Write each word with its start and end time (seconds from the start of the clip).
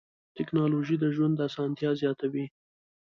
ټکنالوجي 0.35 0.95
د 0.99 1.05
ژوند 1.15 1.43
اسانتیا 1.47 1.91
زیاتوي. 2.01 2.45